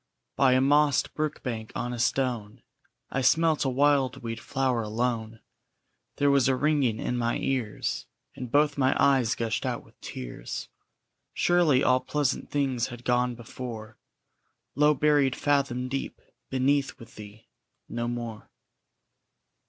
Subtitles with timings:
[0.35, 2.63] _By a mossed brookbank on a stone
[3.11, 5.41] I smelt a wildweed flower alone;
[6.15, 10.69] There was a ringing in my ears, And both my eyes gushed out with tears.
[11.35, 13.99] Surely all pleasant things had gone before,
[14.73, 17.45] Low buried fathom deep beneath with thee,
[17.87, 18.49] NO MORE!